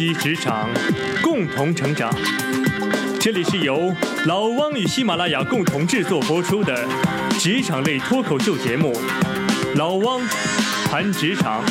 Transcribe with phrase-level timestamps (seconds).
[0.00, 0.66] 一职场，
[1.22, 2.10] 共同成长。
[3.20, 6.88] 这里是由老汪与喜马拉雅共同制作播出的
[7.38, 8.94] 职场类脱口秀节目
[9.76, 10.22] 《老汪
[10.86, 11.62] 谈职场》。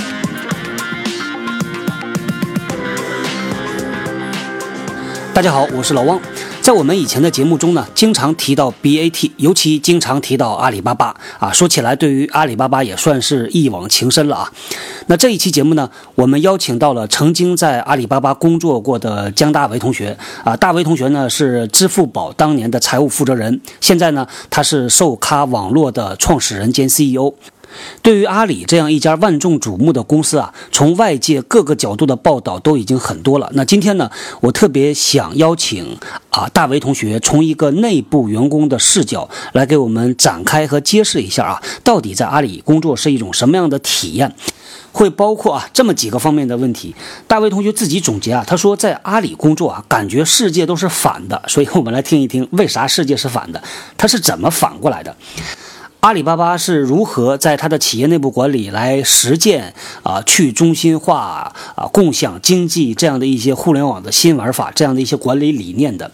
[5.33, 6.21] 大家好，我是老汪。
[6.61, 11.51] 在我们以前的节目中呢，经常提到 BAT，尤其经常提到阿里巴巴啊。
[11.51, 14.51] 说起来，对于阿里巴巴也算是一往情深了啊。
[15.07, 20.55] 那这一期节目呢，我们邀请到了曾经在阿里巴巴工作过的姜大为同学啊。
[20.55, 27.33] 大为同学呢是支付宝当年的财务负责人，现在呢他是售咖网络的创始人兼 CEO。
[28.01, 33.49] 对于阿里这样一家万众瞩目的公司啊，从外界各个角度的报道都已经很多了。
[33.53, 34.09] 那今天呢，
[34.41, 35.97] 我特别想邀请
[36.29, 44.33] 啊大为同学从一个内部员工的视角来给我们展开和揭示一下啊，到底在阿里工作是一种什么样的体验？
[44.91, 46.95] 会包括啊这么几个方面的问题。
[47.27, 51.39] 大为同学自己总结啊，他说在阿里工作啊，感觉世界都是反的。
[51.47, 53.61] 所以我们来听一听为啥世界是反的，
[53.97, 55.15] 他是怎么反过来的？
[56.01, 66.09] 阿里巴巴是如何在它的企业内部管理来实践啊去中心化啊共享经济这样的一些互联网的新玩法，这样的一些管理理念的？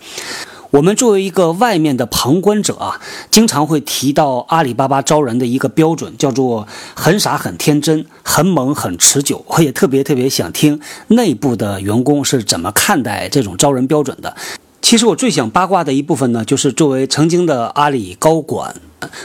[0.71, 9.45] 我们作为一个外面的旁观者啊，经常会提到阿里巴巴招人的一个标准，叫做很傻、很天真、很猛、很持久。
[9.47, 14.35] 我也特别特别想听内部的员工是怎么看待这种招人标准的。
[14.81, 18.75] 其实我最想八卦的一部分呢，就是作为曾经的阿里高管。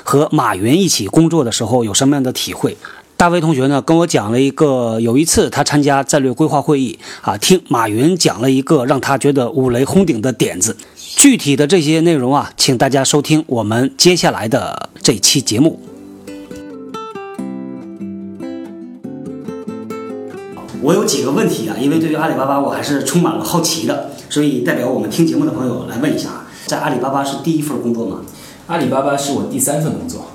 [0.02, 2.76] 和马云一起工作的时候有什么样的体会？
[3.16, 10.74] 大卫同学呢跟我讲了一个，有一次他参加战略规划会议啊，听马云讲了一个让他觉得五雷轰顶的点子。
[10.96, 15.78] 具体的这些内容啊，请大家收听我们接下来的这期节目。
[20.82, 28.22] 我有几个问题啊，因为对于阿里巴巴我还是充满了好奇的，所以代表我们听节目的朋友来问一下啊，在阿里巴巴是第一份工作吗？
[28.70, 30.26] 阿里巴巴是我第三份工作，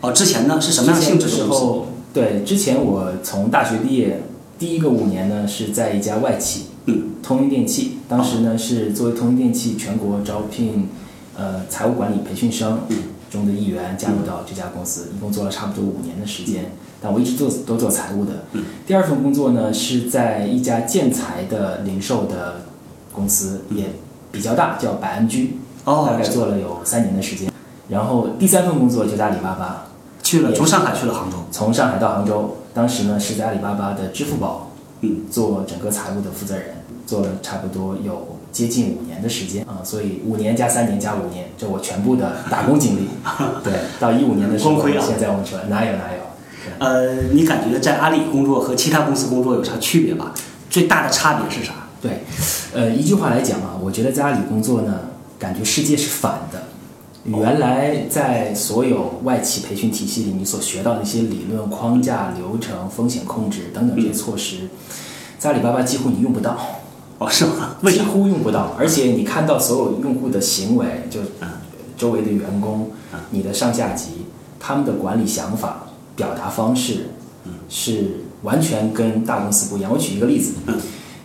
[0.00, 0.60] 哦，之前呢？
[0.60, 1.86] 是什么样性质的时候？
[2.12, 4.24] 对，之前我从大学毕业
[4.58, 10.88] 第一个五年呢是在一家外企，嗯，通用电器，当时呢是作为通用电器全国招聘，
[11.36, 12.80] 呃，财务管理培训生
[13.30, 18.46] 中的一员加入到这家公司，一共做了差不多五年的时间，但我一直做都做财务的。
[18.84, 22.62] 第二份工作呢是在一家建材的零售的
[23.12, 23.84] 公司，也
[24.32, 27.48] 比较大，叫百安居，大概做了有三年的时间。
[27.88, 29.86] 然后第三份工作就在阿里巴巴，
[30.22, 34.70] 去了从上海去了杭州，从上海到杭州，当时呢是在阿里巴巴的支付宝，
[35.02, 36.74] 嗯，做整个财务的负责人，
[37.06, 43.08] 做了差不多有接近五年的时间啊，所以五年加三年加五年，这我全部的打工经历。
[43.62, 46.16] 对，到一五年的时候，现在我们说哪有哪有。
[46.78, 50.34] 呃，你感觉在阿里工作和其他公司工作有啥区别吧？
[50.68, 51.72] 最大的差别是啥？
[52.02, 52.24] 对，
[52.74, 55.00] 呃，一句话来讲啊，我觉得在阿里工作呢，
[55.38, 56.64] 感觉世界是反的。
[57.26, 64.68] 原来在所有外企培训体系里，你所学到的一些理论框架、流程、风险控制等等这些措施，
[65.38, 66.56] 在阿里巴巴几乎你用不到。
[67.18, 67.76] 哦，是吗？
[67.84, 68.74] 几乎用不到。
[68.78, 71.20] 而且你看到所有用户的行为，就
[71.96, 72.90] 周围的员工、
[73.30, 74.26] 你的上下级，
[74.60, 77.08] 他们的管理想法、表达方式，
[77.68, 79.90] 是完全跟大公司不一样。
[79.90, 80.52] 我举一个例子，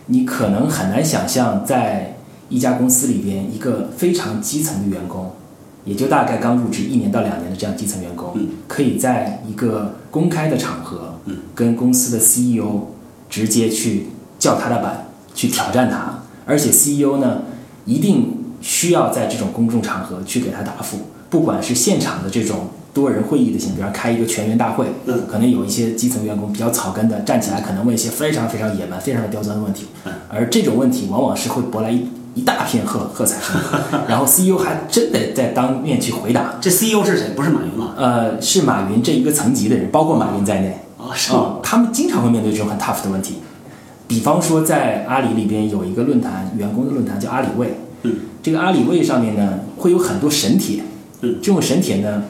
[0.06, 2.16] 你可能很难想象，在
[2.48, 5.30] 一家公司里边，一个非常基层的员工。
[5.84, 8.36] 也就大概刚入职一年到两年的这样基层员工，
[8.68, 11.16] 可以在一个公开的场合，
[11.54, 12.88] 跟公司的 CEO
[13.28, 14.06] 直接去
[14.38, 16.22] 叫他的板，去挑战他。
[16.46, 17.42] 而且 CEO 呢，
[17.84, 20.98] 一定需要在这种公众场合去给他答复，
[21.28, 24.86] 不管是现场的这种多人会议的形式，比方开一个全员大会，
[25.28, 29.86] 可能有一些基层员工比较草根的站起来，可能问一些非常非常野蛮、非常的刁钻的问题，
[30.28, 32.06] 而这种问题往往是会博来一。
[32.34, 33.60] 一大片喝喝彩声，
[34.08, 36.54] 然后 CEO 还真得在当面去回答。
[36.60, 37.28] 这 CEO 是谁？
[37.36, 37.92] 不是马云吗？
[37.96, 40.78] 呃，是马云这一个层级的人，包括马云在内。
[40.98, 41.56] 啊，是吗？
[41.62, 43.36] 他们经常会面对这种很 tough 的问题。
[44.06, 47.74] 比方说，在阿里里边有一个论坛，员工的论坛叫阿里卫。
[48.02, 48.14] 嗯。
[48.42, 50.82] 这个阿里卫上面呢，会有很多神帖。
[51.22, 51.36] 嗯。
[51.42, 52.22] 这种神帖呢，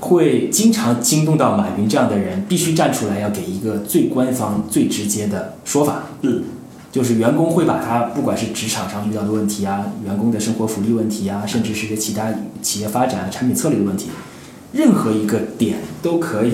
[0.00, 6.04] 会经常惊动到马云这样的人，必须站出来要给一个最官方、最直接的说法。
[6.22, 6.42] 嗯。
[6.94, 12.32] 就是员工会把他不管是职场上遇到的问题啊，员工的生活福利问题啊，甚至是些其他
[12.62, 14.10] 企业发展、产品策略的问题，
[14.72, 16.52] 任何一个点都可以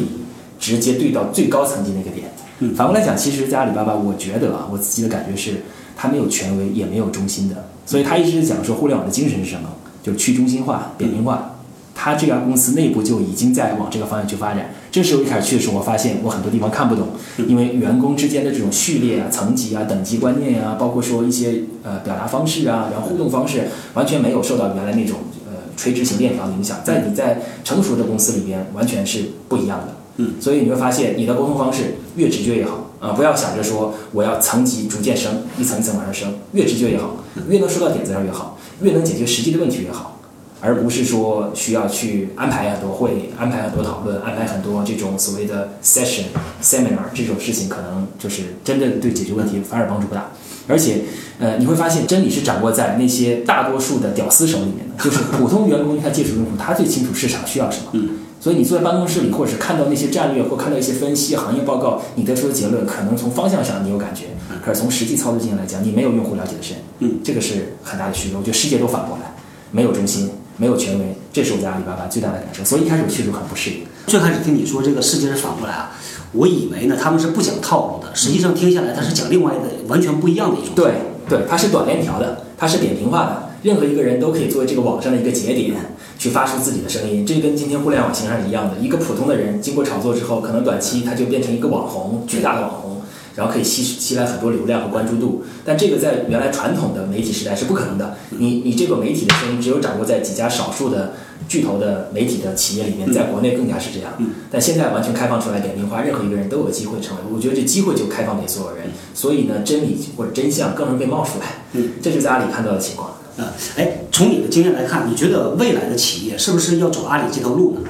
[0.58, 2.32] 直接对到最高层级那个点。
[2.60, 5.60] 嗯，反过来讲，其实，在阿里巴巴，我觉得啊，我自己的感觉是，
[5.94, 7.66] 它没有权威，也没有中心的。
[7.84, 9.68] 所以，他一直讲说，互联网的精神是什么？
[10.02, 11.56] 就是去中心化、扁平化。
[11.94, 14.70] 他这家公司内部就已经在往这个方向去发展。
[14.90, 17.08] 这时候一开始去的时候，我发现我很多地方看不懂，
[17.46, 26.78] 因为员工之间的这种序列啊、层级啊、等级观念啊，包括说一些呃表达方式啊，然后互动方式，完全没有受到原来那种呃垂直型链条的影响。
[26.84, 29.96] 在你在成熟的公司里边，完全是不一样的。
[30.16, 33.12] 嗯，所以你会发现，你的沟通方式越直接越好啊！
[33.12, 37.16] 不要想着说我要层级逐渐升，一层一层往上升，越直接越好，
[37.48, 40.19] 越能说到点子上越好，越能解决实际的问题越好，
[40.60, 46.24] 而不是说需要去安排很多会、安排很多讨论、安排很多这种所谓的 session、
[46.62, 50.30] seminar 这种事情，可能就是真的对解决问题反而帮助不大。
[50.68, 51.02] 而且，
[51.40, 57.90] 呃，你会发现真理是掌握在那些大多数的屌丝手里面的，就是普通员工他接触用户，他最清楚市场需要什么。
[57.92, 58.10] 嗯。
[58.40, 64.26] 所以你坐在办公室里，或者是看到那些战略，或看到一些分析、行业报告，你得出的结论可能从方向上你有感觉，
[64.64, 66.76] 可是从实际操作经验来讲，你没有用户了解的深。
[67.00, 68.38] 嗯，这个是很大的区别。
[68.38, 69.34] 我觉得世界都反过来，
[69.72, 70.30] 没有中心，
[70.60, 72.62] 没有权威，这是我在阿里巴巴最大的感受。
[72.62, 73.76] 所以一开始我确实很不适应。
[74.06, 75.90] 最开始听你说这个世界是反过来啊，
[76.32, 80.74] 我以为呢他们是不讲套路的，实际上听下来他是讲另外一个完全不一样的一种。
[80.74, 80.92] 对
[81.26, 85.74] 对，它是短链条的，它是扁平化的，任何一个人都可以作为这个网上的一个节点。
[86.20, 88.76] 去发出自己的声音，这跟今天互联网形式是一样的。
[88.78, 92.89] 一个普通的人经过炒作之后，可能短期他就变成一个网红，巨大的网红，
[93.36, 95.44] 然后可以吸吸来很多流量和关注度。
[95.64, 98.16] 但这个在原来传统的媒体时代是不可能的。
[98.30, 101.14] 你你这个媒体的声音只有掌握在几家少数的
[101.48, 104.12] 巨头的媒体的企业里面，在国内更加是这样。
[104.50, 107.22] 但现在完全开放出来，点名花，任何一个人都有机会成为。
[107.32, 111.64] 我觉得这机会就开放给所有人，所以呢，真理或者真相更容易被冒出来。
[111.72, 113.10] 嗯，这就是在阿里看到的情况。
[113.36, 117.89] 啊，哎，从你的经验来看，你觉得未来的企业是不是要走阿里这条路呢？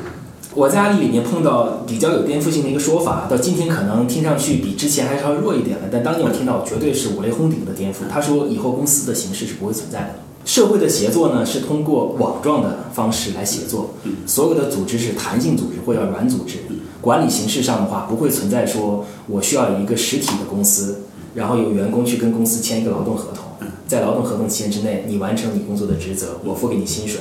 [0.54, 7.98] 我在阿里里面碰到比较有颠覆性的一个说法，到今天可能听上去比之前还稍微弱一点了，但当年我听到绝对是五雷轰顶的颠覆。
[8.10, 10.14] 他说以后公司的形式是不会存在的，
[10.44, 13.90] 社会的协作呢是通过网状的方式来协作，
[14.26, 16.58] 所有的组织是弹性组织或者软组织，
[17.00, 21.02] 管理形式上的话不会存在说我需要一个实体的公司，
[21.34, 23.44] 然后有员工去跟公司签一个劳动合同。
[23.86, 27.20] 在劳动合同期限之内，你完成你工作的职责，我付给你薪水。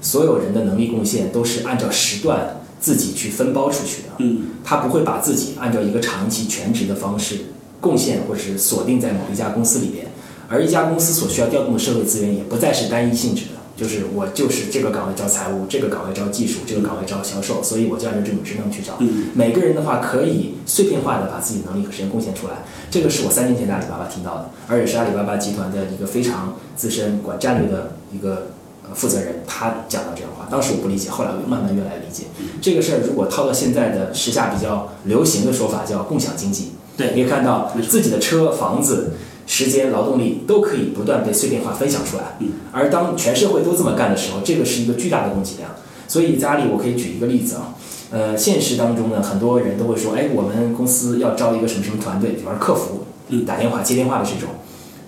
[0.00, 4.08] 所有人的能力贡献都是按照时段自己去分包出去的。
[4.18, 7.36] 嗯，他不会把自己按照一个长期全职的方式
[7.80, 10.06] 贡献或者是锁定在某一家公司里边。
[10.48, 18.98] 而一家公司所需要调动的社会资源也不再是单一性质的，就是我就是这个岗位招财务，这个岗位招技术，这个岗位招销售，所以我就按照这种职能去找。
[19.32, 22.64] 每个人的话可以碎片化的把自己能力和时间贡献出来。
[22.90, 28.59] 这个是我三年前在阿里巴巴听到的，而且是阿里巴巴集团的一个非常资深管战略的一个呃
[28.94, 30.46] 负责人，他讲到这样的话。
[30.50, 32.24] 当时我不理解，后来我慢慢越来越理解。
[32.60, 36.72] 这个事儿如果套到现在的时下比较流行的说法，叫共享经济。
[36.96, 39.14] 对，你可以看到自己的车、房子、
[39.46, 42.36] 时间、劳动力都可以不断被碎片化分享出来。
[42.40, 45.70] 嗯，而当全社会都这么干的时候，这个是一个巨大的供给量。
[46.06, 47.74] 所以在阿里，我可以举一个例子啊。
[48.10, 54.50] 呃，现实当中呢，很多人都会说，哎，我们公司要招一个什么什么团队，比方说客服，嗯，打电话接电话的这种，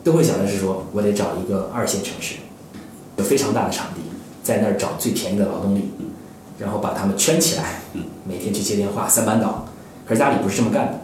[0.04, 2.36] 都会想的是说，我得找一个二线城市，
[3.16, 4.00] 有非常大的场地，
[4.42, 5.90] 在那儿找最便宜的劳动力，
[6.58, 7.82] 然后把他们圈起来，
[8.26, 9.66] 每天去接电话，三班倒。
[10.06, 11.00] 可是阿里不是这么干的，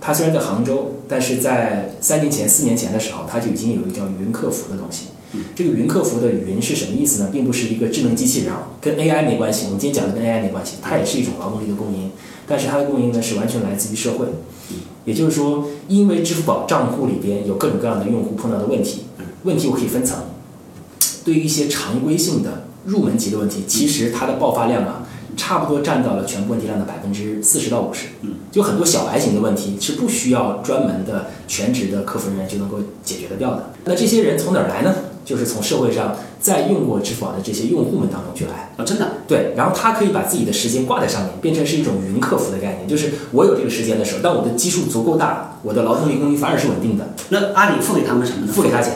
[0.00, 5.06] 他虽然在杭州，但是在三年前、四年前的时候，他就已经有一个叫云客服的东西。
[5.54, 7.28] 这个云客服的云是什么意思呢？
[7.32, 9.66] 并不是一个智能机器人，跟 AI 没关系。
[9.66, 12.10] 我们今天讲的跟 AI 没关系，它也是一种劳动力的供应，
[12.46, 14.26] 但是它的供应呢是完全来自于社会。
[15.04, 19.06] 也就是说，因为支付宝账户里边有各种各样的用户碰到的问题，
[19.42, 20.18] 问题我可以分层。
[21.26, 25.02] 对于一些常规性的入门级的问题，其实它的爆发量啊，
[25.36, 28.06] 差不多占到了全部问题量的百分之四十到五十。
[28.22, 33.70] 嗯就很多小白型的问题是不需要专门的全职的客服人员就能够解决得掉的。
[33.84, 34.94] 那这些人从哪儿来呢？
[35.26, 39.52] 就是从社会上在用过支付宝的这些用户们当中去来啊，真的对。
[39.56, 42.86] 然后他可以把自己的时间挂在上面，变成是一种云客服的概念。
[42.86, 47.08] 就是我有这个时间的时候，当我的基数足够大，我的劳动力供应反而是稳定的。
[47.30, 48.52] 那阿里付给他们什么呢？
[48.52, 48.92] 付给他钱，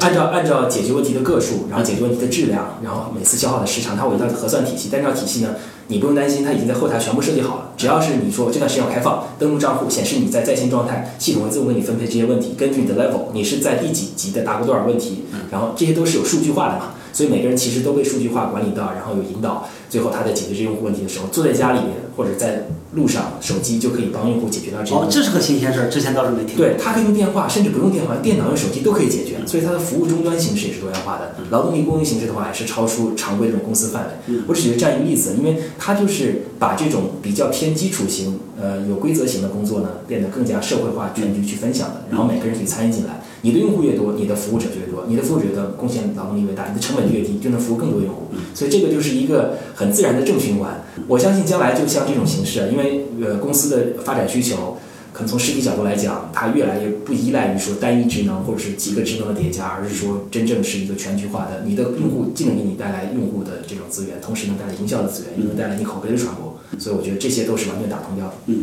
[0.00, 4.88] 按照按照解决问题的个数，然后解决问题的质量，然后每次消耗的时长，它有一套核算体系。
[4.90, 5.50] 但这套体系呢，
[5.88, 7.72] 你不用担心，它已经在后台全部设计好了。
[7.76, 12.54] 只要是你说这段时间要开放，登录账户显示你在在线状态，系统会自动给你分配这些问题。
[12.56, 16.94] 根据你的 level，你是在第几级的，答过多少问题，然后这些都是有数据化的嘛。
[17.12, 19.68] 所以每个人其实都被数据化管理到，然后有引导。
[19.88, 26.56] 最后他在解决这些用户问题的时候，坐在家里面或者在路上，手机就可以帮用户解决到这些问哦，这是个新鲜事儿，之前倒是没听。
[26.56, 29.36] 对，他可以用电话，甚至不用电话，电脑、用手机都可以解决。
[29.46, 31.34] 所以它的服务终端形式也是多样化的。
[31.50, 34.34] 劳动力供应形式的话，也是超出常规这种公司范围。
[34.46, 43.21] 我只是这样一个例子，因为它就是把这种比较偏基础型、呃有规则型的工作呢，变得更加社会化、全局去分享的，然后每个人可以参与进来。
[43.42, 48.28] 你的用户越多，你的服务者就越多，你的服务者的贡献劳动力越大，你的成本就越低，就能服务更多用户。
[48.54, 50.82] 所以这个就是一个很自然的正循环。
[51.06, 54.78] 我相信将来就像这种形式，因为为呃公司的发展需求。
[55.14, 61.64] 可能从实体角度来讲，它越来越不依赖于说单一职能或者是几个职能的叠加，而是说真正是一个全局化的。
[61.66, 66.51] 你的用户既能给你带来用户的这种资源，同时能带来营销的资源，又能带来你口碑的传播。
[66.78, 68.34] 所以我觉得这些都是完全打通掉的。
[68.46, 68.62] 嗯，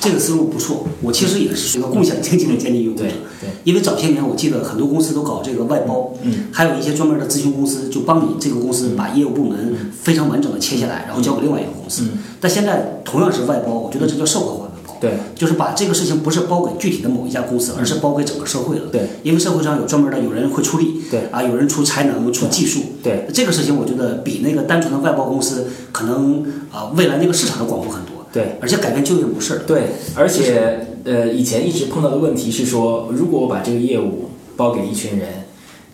[0.00, 0.86] 这个思路不错。
[1.02, 3.00] 我其实也是一个共享经济的建立用户。
[3.00, 3.08] 对
[3.40, 3.50] 对。
[3.64, 12.02] 因为早些年我记得很多公司都搞这个外包，嗯，还有一些专门的咨询公司就帮你这个公司把业务部门非常完整的切下来，然后交给另外一个公司。
[12.04, 12.18] 嗯。
[12.40, 14.67] 但现在同样是外包，我觉得这叫社会化。
[15.00, 18.86] 对，就是把这个事情不是包给具体的某一家公司，而是包给整个社会了。
[18.90, 22.80] 对，因为社会上有专门的有人会出力，对啊，有人出才能、出技术。
[23.02, 28.26] 对，这个事情我觉得比那个单纯的外包公司可能啊，未来那个市场要广阔很多。
[28.32, 29.62] 对，而且改变就业模式。
[29.66, 35.47] 对，而且呃，以前一直碰到的问题是说，如果我把这个业务包给一群人。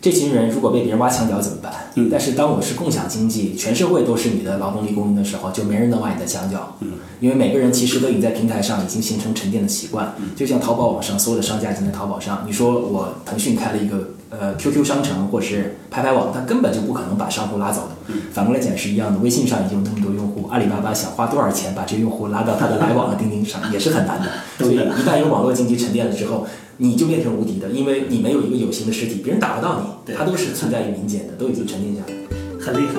[0.04, 1.72] 这群人如果被别人挖墙脚怎么办？
[1.94, 6.76] 嗯，但是当我是共享经济，全社会都是你的劳动力供应的时候，就没人能挖你的墙角。
[6.80, 10.12] 嗯，因为每个人其实都已经在平台上已经形成沉淀的习惯。
[10.18, 17.96] 嗯，就像淘宝网上所有的商家已经在淘宝上，你说我腾讯开了一个呃 QQ 商城或是拍拍网，它根本就不可能把商户拉走的。
[18.08, 24.28] 嗯，反过来讲是一样的，微信上已经有那么多用户，阿里巴巴想花多少钱把这些用户拉到他的来往的钉钉上也是很难的。
[24.62, 26.46] 所以一旦有网络经济沉淀了之后。
[26.76, 32.12] 你就变成无敌的，因为你没有一个有形的实体，别人打不到你，它都是存在于民间的，都已经沉淀下来，
[32.60, 32.94] 很厉害。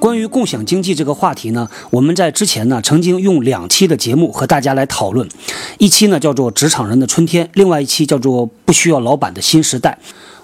[0.00, 5.28] 关于共享经济这个话题呢，我们在之前呢曾经用两期的节目和大家来讨论，
[5.78, 9.98] 一期呢叫做《职场人的春天》，另外一期叫做《不需要老板的新时代》。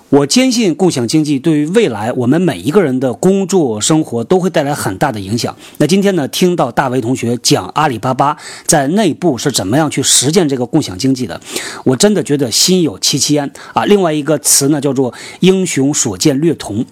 [0.08, 5.56] 我坚信共享经济对于未来我们每一个人的工作生活都会带来很大的影响。
[5.78, 8.36] 那今天呢，听到大为同学讲阿里巴巴
[8.66, 11.40] 在内部是怎么样去实践这个共享经济的，
[11.84, 13.84] 我真的觉得心有戚戚焉啊。
[13.84, 16.86] 另外一个词呢，叫做英雄所见略同。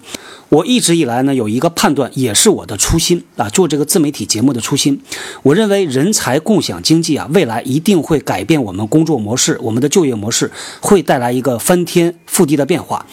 [0.49, 5.01] 我一直以来呢有一个判断，也是我的初心啊，做这个自媒体节目的初心。
[5.43, 13.05] 我认为人才共享经济啊，未来一定会改变我们工作模式，我们的就业模式会带来一个翻天覆地的变化。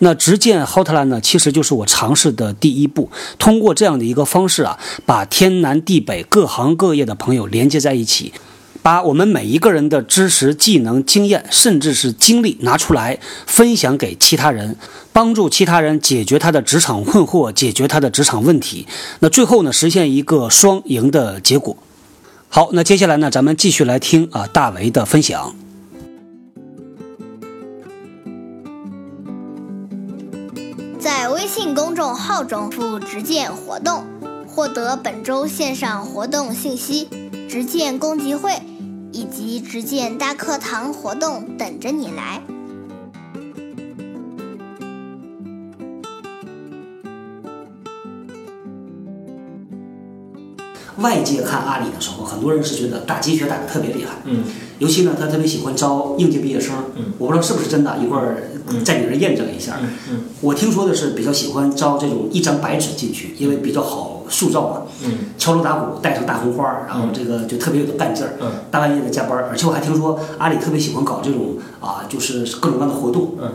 [0.00, 3.10] 那直建 Hotline 呢，其实就是我尝试的第一步。
[3.38, 8.32] 通过这样的一个方式啊，把天南地北各行各业的朋友连接在一起。
[8.82, 14.76] 把我们每一个人的知识、技能、经验，甚至是经历拿出来分享给其他人，
[15.12, 18.88] 帮助其他人解决他的职场困惑，解决他的职场问题。
[19.20, 21.76] 那最后呢，实现一个双赢的结果。
[22.48, 25.54] 好，那接下来呢，咱们继续来听啊大为的分享。
[30.98, 34.04] 在微信公众号中复“直见活动”，
[34.46, 37.08] 获得本周线上活动信息，
[37.48, 38.60] 直见公集会。
[39.12, 42.42] 以及直见大课堂活动等着你来。
[50.98, 54.44] 外界看阿里的时候，很多人是觉得打鸡血打的特别厉害，嗯，
[54.78, 58.50] 尤其呢，他特别喜欢招应届毕业生，嗯，我不知道是不是真的，一会儿
[58.84, 73.50] 在你这儿验证一下，嗯嗯，我听说的是比较喜欢招这种一张白纸进去，因为比较好塑造啊，嗯，敲锣打鼓，带上大红花，然后这个就特别有干劲儿，嗯，大半夜的加班，而且我还听说阿里特别喜欢搞这种啊，就是各种各样的活动，嗯。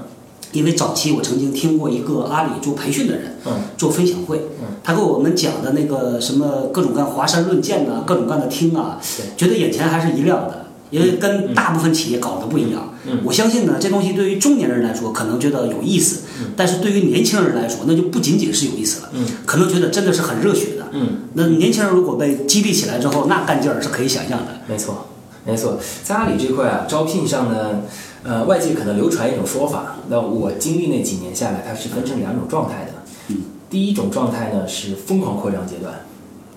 [0.53, 8.97] 因为早期我曾经听过一个阿里做培训的人，嗯，做分享会，嗯，他给我们讲的那个什么各种各样华山论剑呐，各种各样的听啊，
[9.35, 12.93] 觉得眼前还是一亮的，因为跟大部分企业搞的不一样。
[13.05, 24.61] 嗯，我相信呢，这东西对于中年人来说可能觉得有意思，嗯，但是对于年轻人来说，那就不仅仅是有意思了，嗯，可能觉得真的是很热血的，嗯，那年轻人如果被激励起来之后，那干劲儿是可以想象的。
[24.67, 25.07] 没错，
[25.45, 27.81] 没错，在阿里这块啊，招聘上呢。
[28.23, 32.91] 呃，外界可能流传一种说法，那我经历那几年下来，它是分成两种状态的。
[33.29, 33.37] 嗯，
[33.69, 36.01] 第一种状态呢是疯狂扩张阶段，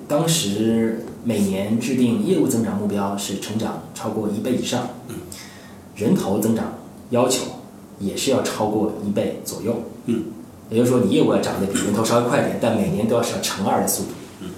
[0.08, 5.16] 当时每年制定业务增长目标是成长超过一倍以上，嗯，
[5.94, 6.74] 人头增长
[7.10, 7.42] 要求
[8.00, 10.24] 也是要超过一倍左右，嗯，
[10.70, 14.08] 也就是说你业务要涨得比人头稍微快点，但每年都要是要乘二的速度，
[14.40, 14.48] 嗯，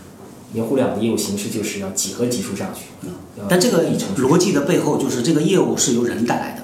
[0.55, 3.11] 因为互联网的业务形式就是要几何级数上去，嗯，
[3.49, 3.85] 但这个
[4.17, 6.63] 逻辑的背后就是这个业务是由人带来的。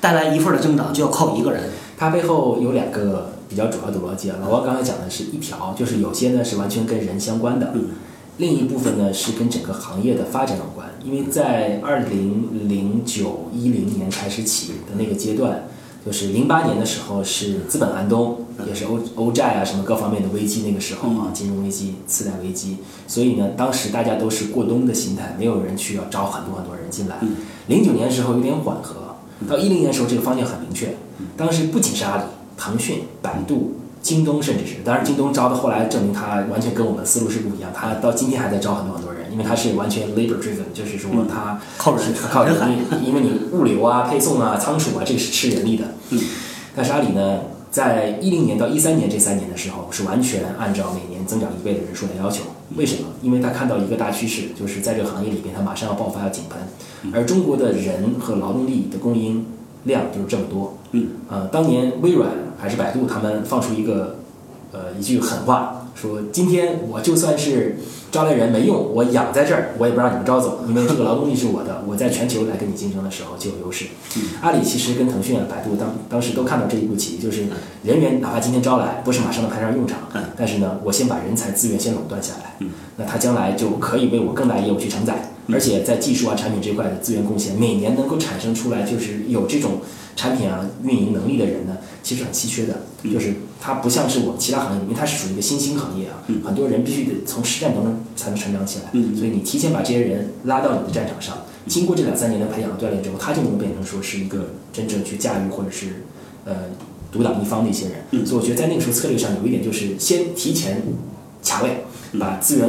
[0.00, 1.64] 带来一份的增长就要靠一个人，
[1.98, 4.36] 它背后有两个比较主要的逻辑啊。
[4.40, 7.90] 老王刚才讲的是一条，就是有些呢是完全跟人相关的，嗯，
[8.38, 10.88] 另一部分呢是跟整个行业的发展有关。
[11.04, 15.68] 因为在二零零九一零年开始起的那个阶段，
[16.04, 27.16] 就是零八年的时候是资本寒冬，也是欧欧债啊什么各方面的危机那个时候啊，金融危机、次贷危机，所以呢，当时大家都是过冬的心态，没有人去要招很多很多人进来。
[27.66, 28.96] 零九年的时候有点缓和。
[29.48, 30.94] 到一零年的时候，这个方向很明确。
[31.36, 32.22] 当时不仅是阿里、
[32.58, 45.84] 腾讯、百度、京东甚至是，当然京东招的后来证明他完全跟我们思路是不一样，他到今天还在招很多很多人，因为它是完全 labor driven，就是说他靠人是靠人力，因为你物流啊、配送啊、仓储啊，这个是吃人力的。
[46.10, 46.20] 嗯。
[46.74, 52.42] 但是阿里呢，在一零年到一三年这三年的时候，是完全按照每年增长一倍的人数来要求。
[52.76, 53.08] 为什么？
[53.22, 59.44] 因为他看到一个大趋势，就是在这个行业里边，它马上要爆发要井喷，而中国的人和劳动力的供应
[59.84, 60.78] 量就是这么多。
[60.92, 61.08] 嗯。
[61.28, 64.20] 呃，当年微软还是百度，他们放出一个
[64.70, 67.76] 呃一句狠话，说今天我就算是。
[68.10, 73.86] 招来人没用，我养在这儿，我也不让你们招走，因为这个劳动力是我的，我在全球来跟你竞争的时候就有优势。
[74.40, 77.44] 阿里其实跟腾讯啊、百度当当时都看到这一步棋，就是
[77.84, 80.00] 人员哪怕今天招来，不是马上能派上用场，
[80.36, 82.66] 但是呢，我先把人才资源先垄断下来，
[82.96, 89.74] 那他将来就可以为我更大业务去承载，而且在技术啊、产品这块的资源贡献，每年能够产生出来，就是有这种
[90.16, 91.76] 产品啊运营能力的人呢，
[92.10, 93.34] 其实很稀缺的，就是。
[93.62, 101.36] 它不像是我们其他行业，因为它是属于一个新兴行业啊，很多人必须得从实战当中才能成长起来，所以你提前把这些人拉到你的战场上，
[101.66, 106.06] 经过这两三年的培养和锻炼之后，他就能变成说是一个真正去驾驭或者是
[106.46, 106.54] 呃
[107.12, 108.24] 独挡一方的一些人。
[108.24, 110.82] 所以我觉得在那个时候策略上有一点就是先提前
[111.44, 111.84] 卡位，
[112.18, 112.66] 把资源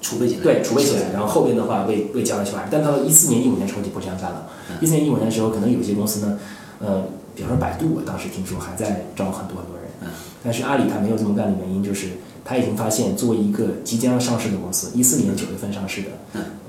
[0.00, 2.68] 储备起来，对，储备起来，然后后边的话为为将来去发展。
[2.70, 4.46] 但到了一四年、一五年时候就不这样干了。
[4.80, 6.38] 一四年、一五年的时候，可能有些公司呢，
[6.78, 10.10] 呃，比方说百度，我当时听说还在招很多很多人。
[10.42, 12.08] 但是阿里它没有这么干的原因，就是
[12.44, 16.08] 他已经发现，作为一个即将要上市的公司，一四年九月份上市的，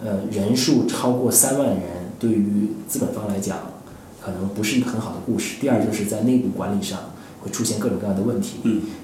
[0.06, 1.80] 呃，人数超过三万人，
[2.20, 3.58] 对于资本方来讲，
[4.22, 5.56] 可能不是一个很好的故事。
[5.60, 7.00] 第二，就是在内部管理上
[7.42, 8.60] 会出现各种各样的问题，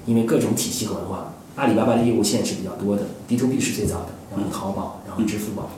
[0.06, 5.68] 因为各种体系和文化，阿里巴巴的业务线是比较多的，B to B 是最早的，然后淘宝，然后支付宝，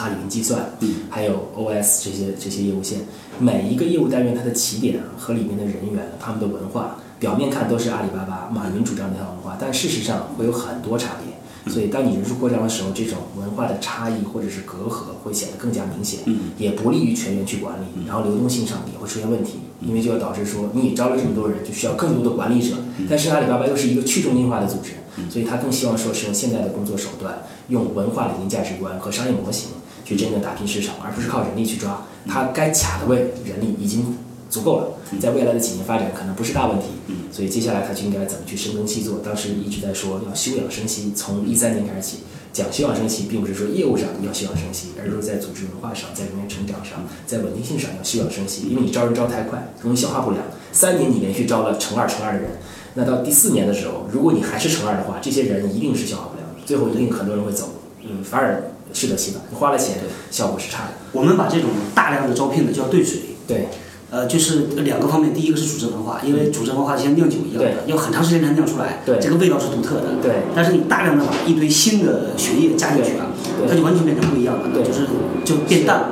[0.00, 0.70] 阿里云计算，
[1.10, 3.00] 还有 OS 这些这些业务线，
[3.38, 6.96] 每一个业务单元它的起点和里面的人员，他们的文化。
[7.18, 11.70] 表面看都是阿里巴巴马云主张的那套文化，但事实上会有很多差别。
[11.70, 16.20] 所以当你人数扩张的时候，这种文化的差异或者是隔阂会显得更加明显，
[16.56, 18.06] 也不利于全员去管理。
[18.06, 22.76] 然后流动性上也会出现问题，因为就要导致说你招了这么多人，就需要更多的管理者。
[23.06, 24.92] 但是阿里巴巴又是一个去中心化的组织，
[25.28, 29.70] 所以他更希望说是用现在的工作手段，用文化、理念、价值观和商业模型
[30.04, 32.06] 去真正打拼市场，而不是靠人力去抓。
[32.26, 34.16] 他该卡的位人力已经。
[34.50, 34.88] 足够了，
[35.20, 36.86] 在未来的几年发展可能不是大问题，
[37.30, 39.20] 所以接下来他就应该怎么去深耕细作。
[39.24, 42.16] 当时一直在说要休养生息，从一三年开始起
[42.52, 48.62] 讲休养生息，并不是说业务上要休养生息，而是说在组织文化上、在人员成长上、在稳定性上要休养生息。
[48.68, 50.42] 因为你招人招太快，容易消化不良。
[50.72, 52.50] 三年你连续招了乘二乘二的人，
[52.94, 59.42] 那到第四年的时候，如果你还是乘二的话，这些人一定是消化不良，最后一定很多人会走，嗯，反而适得其反。
[59.50, 59.98] 你花了钱，
[60.30, 60.90] 效果是差的。
[61.12, 63.68] 我们把这种大量的招聘呢叫对水，对。
[64.12, 70.16] 呃，就是两个方面，第一个是组织文化，因为组织文化就像酿酒一样的，要很长时间才酿出来，这个味道是独特的。
[70.20, 70.42] 对。
[70.52, 73.30] 但是你大量的把一堆新的血液加进去啊，
[73.68, 75.06] 它就完全变成不一样了，就是
[75.44, 76.08] 就变淡了。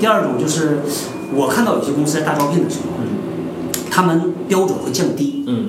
[0.00, 0.78] 第二种就是，
[1.34, 3.04] 我看到有些公司在大招聘的时候，
[3.90, 5.44] 他们标准会降低。
[5.46, 5.68] 嗯。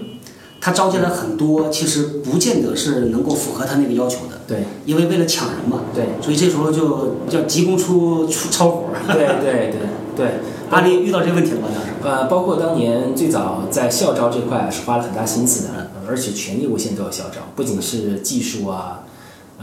[0.64, 4.40] 他招进来很多，其实不见得是能够符合他那个要求的。
[4.48, 4.64] 对。
[4.86, 5.82] 因为为了抢人嘛。
[5.94, 6.06] 对。
[6.22, 8.86] 所以这时候就叫急功出出超活。
[9.08, 9.80] 对对对
[10.16, 10.28] 对。
[10.72, 11.68] 阿里遇到这个问题了吗？
[11.76, 19.03] 当时，呃，包括当年最早在校招这块是花了很大心思的，而且全业务线都要校招，不仅是技术啊，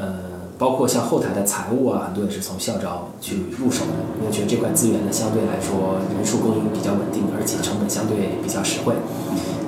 [0.00, 0.14] 呃，
[0.56, 8.94] 包括像后台的财务啊，很多也是从校招去入手的，因为觉得这块资源呢相对来说人数供应比较稳定，而且成本相对比较实惠。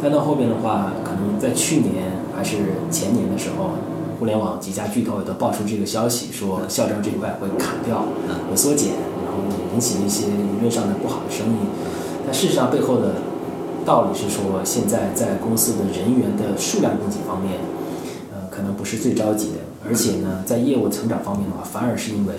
[0.03, 2.57] 但到后边的话，可能在去年还是
[2.91, 3.77] 前年的时候，
[4.19, 8.05] 互联网几家巨头也都爆出这个消息，说校招这一块会砍掉，
[8.51, 8.93] 会缩减。
[9.23, 9.39] 然后
[9.75, 11.57] 引起一些舆论上的不好的声音，
[12.27, 13.15] 但事实上背后的
[13.87, 17.61] 道理是说，现在在公司的人员的数量供给方面，
[18.31, 19.62] 呃，可能不是最着急的，
[19.93, 22.33] 而且呢，在业务成长方面的话，反而是因为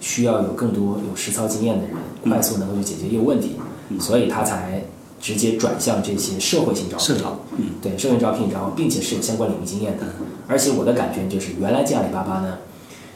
[0.00, 3.56] 需要有更多有实操经验的人，快速能够去解决业务问题，
[3.98, 4.84] 所以他才
[5.20, 7.16] 直接转向这些社会性招聘，
[7.56, 10.04] 嗯，对，社会招聘，然后并且是有相关领域经验的，
[10.46, 12.58] 而且我的感觉就是，原来进阿里巴巴呢。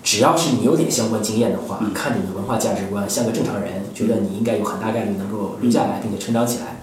[0.02, 6.76] 只要是你有点相关经验的话，看着你的文化价值观像个正常人，觉得你应该有很大概率能够留下来并且成长起来。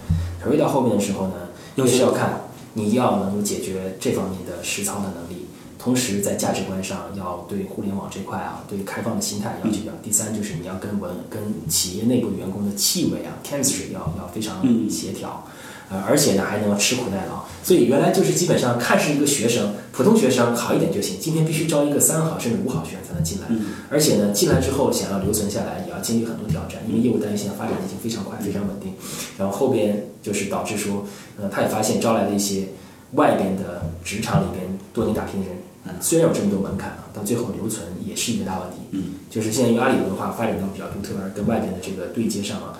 [0.44, 1.36] 可是到后面的时候呢，
[1.76, 2.42] 又是要看
[2.74, 5.43] 你要能够解决这方面的实操的能力，
[5.84, 9.92] 同时在价值观上要对互联网这块啊，对开放的心态要去要。
[10.02, 15.46] 第三就是你要跟文跟企业内部员工的气味啊，chemistry 要要非常协调。
[15.90, 21.18] 呃，而且呢，还能吃苦耐劳，所以原来就是基本上看是一个学生，普通学生好一点就行。
[21.20, 23.48] 今天必须招一个三好甚至五好学生才能进来，
[23.90, 28.94] 而且呢，进来之后想要留存下来，也要经历很多挑战，因为业务单元现在发展已经非常快，非常稳定。
[29.38, 31.06] 然后后边就是导致说，
[31.38, 32.70] 呃，他也发现招来的一些
[33.12, 35.58] 外边的职场里边多年打拼的人，
[36.00, 38.78] 虽然有这么多门槛啊，到最后留存也是一个大问题。
[38.92, 42.80] 嗯，就是现在因为阿里文化发展到比较独特，而跟外边的这个对接上啊，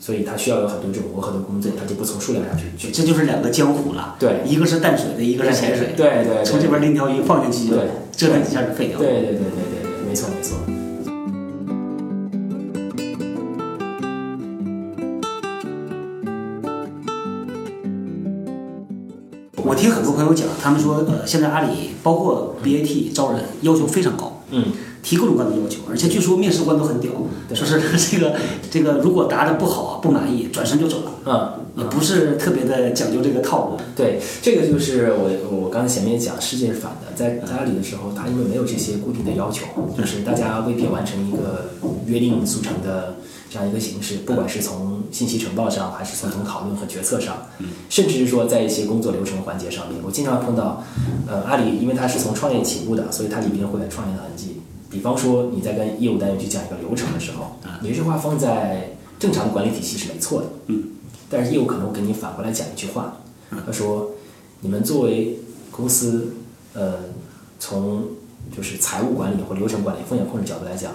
[0.00, 2.90] 所以它需要有很多这种磨合的工作，它就不从数量上去去。
[2.90, 4.16] 这就是两个江湖了。
[4.18, 5.92] 对一个是淡水的，一个是咸水的。
[5.94, 9.04] 对对对从这边拎条鱼放进去，对折腾几下就废掉了。
[9.04, 10.56] 对对对对对对，没错没错。
[19.74, 24.66] 我听很多朋友讲，他们说，呃，现在阿里包括 BAT 招人要求非常高，嗯，
[25.02, 27.10] 提各种各样的要求，而且据说面试官都很屌，
[27.48, 27.80] 对说是
[28.12, 28.36] 这个
[28.70, 31.64] 这个如果答的不好不满意，转身就走了，嗯。
[31.76, 33.76] 也不是特别的讲究这个套路。
[33.96, 39.66] 对，这个就是我我刚才前面讲，世界是反的，在在阿里的时候，他因为没有这些固定的要求，
[39.98, 41.70] 就是大家未必完成一个
[42.06, 43.16] 约定俗成的
[43.50, 47.46] 这样一个形式，不管是从信息呈报上，还是从从讨论和决策上，
[47.88, 50.82] 甚至是说在一些工作流程环节上面，我经常碰到，
[51.26, 54.60] 呃，阿里因为它是从创业起步的，所以它里边会有创业的痕迹。
[54.90, 60.84] 比方说你在跟业务单元去讲一个流程的时候，你这句话放在正常的管理体系是没错的，嗯。
[61.30, 63.16] 但是业务可能会给你反过来讲一句话，
[63.66, 64.10] 他说
[64.60, 65.40] ：“你们作为
[65.72, 66.34] 公司，
[66.74, 66.94] 呃，
[67.58, 68.04] 从
[68.54, 70.92] 就是财务管理或流程管理、风险控制角度来讲，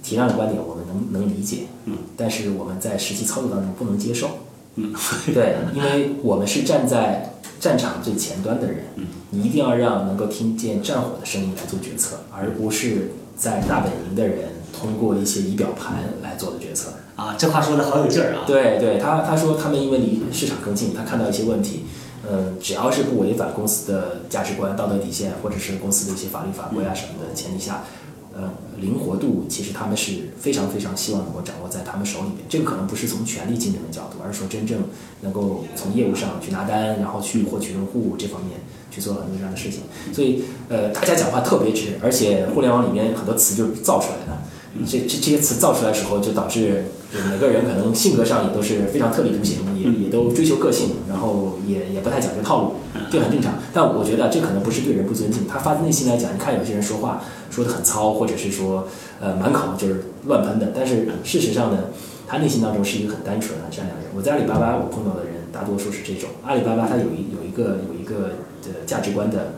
[0.00, 0.62] 提上的观点
[0.92, 4.28] 能能理解，嗯，但是我们在实际操作当中不能接受，
[4.76, 4.92] 嗯，
[5.32, 18.44] 对，因为我们是站在战场最前端的人，嗯，你一定要让能够听见战火的声音来做决策，而不是在大本营的人通过一些仪表盘来做的决策。”啊，这话说的好有劲儿啊！
[18.46, 21.84] 对对，他他说他们因为离市场更近，他看到一些问题，
[22.28, 27.84] 嗯，只要是不违反公司的价值观、道德底线，或者是公司的一些法律法规啊什么的前提下，
[28.34, 32.38] 呃，灵活度其实他们是非常非常希望能够掌握在他们手里面。
[32.48, 34.78] 这个可能不是从权力竞争的角度，而是说真正
[35.20, 39.80] 能够从业务上去拿单，然后去获取用户这方面去做很多这样的事情。
[40.12, 44.42] 所以，呃，大家讲话特别直，而且互联网里面很多词就是造出来的。
[44.88, 46.86] 这这这些词造出来的时候，就导致
[47.30, 52.74] 每个人可能性格上也都是非常特立独行，也也都追求个性，然后也也不太讲究套路，
[53.12, 53.52] 这很正常。
[53.74, 57.20] 但我觉得这可能不是对人不尊敬，他发自内心来讲，你看有些人说话
[57.50, 58.88] 说的很糙，或者是说
[59.20, 61.78] 呃满口就是乱喷的，但是事实上呢，
[62.26, 64.10] 他内心当中是一个很单纯、很善良的人。
[64.16, 68.30] 我在阿里巴巴我碰到的人大多数是这种，阿里巴巴它有一有一个有一个
[68.62, 69.52] 的价值观的。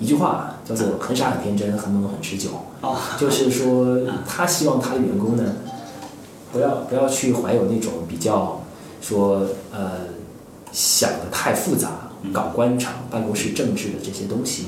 [0.00, 2.50] 一句话叫做“很傻很天真，很猛很持久”，
[3.16, 5.44] 就是说他希望他的员工呢，
[6.52, 8.60] 不要不要去怀有那种比较
[9.00, 9.92] 说呃
[10.72, 14.66] 想的太复杂，搞官场、办公室政治的这些东西，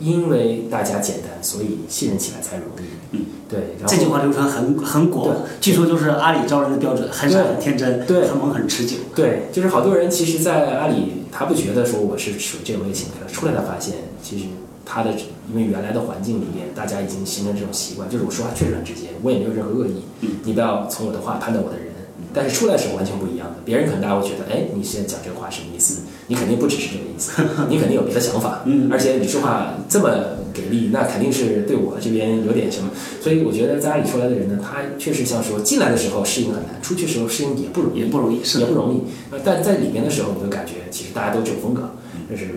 [0.00, 2.82] 因为大家简单，所以信任起来才容易。
[3.12, 3.76] 嗯，对。
[3.86, 8.96] 这句话流传很很广，据说就是阿里招人的标准，很傻很天真，对，很猛很持久。
[9.14, 14.44] 对，就是好多人其实，在阿里他不觉得说我是属于这种类型的，出来才发现其实。
[14.88, 15.10] 他的
[15.50, 20.04] 因为原来的环境里面，大家已经形成这种习惯，就是我说话确实很直接，我也没有任何恶意，
[20.44, 21.88] 你不要从我的话判断我的人。
[22.32, 26.02] 但是出来的时候完全不一样的，别人可能大家会觉得，哎，你现在讲这个话什么意思？
[26.28, 30.10] 你肯定不只是这个意思， 你肯定有别的想法，而且你说话这么
[30.52, 32.90] 给力，那肯定是对我这边有点什么。
[33.20, 39.02] 所以我觉得在阿里出来的人呢，他确实像说进来的时候适应很难，出去时候适应也不容易，也不容易，也不容易。
[39.44, 41.90] 但在里面的时候，你就感觉其实大家都这种风格，
[42.30, 42.50] 就是。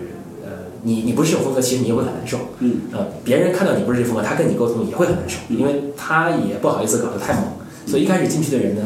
[0.82, 2.38] 你你不是这种风格，其实你也会很难受。
[2.60, 7.44] 嗯，呃，别人看到你不是这风格，他跟你沟通也会很难受，因为他也不好意思搞得太猛。
[7.90, 8.84] 所以一开始进去的人呢，